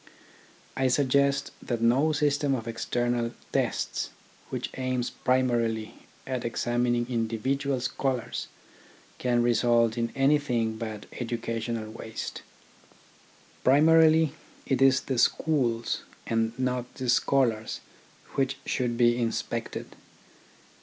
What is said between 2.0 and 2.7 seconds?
system of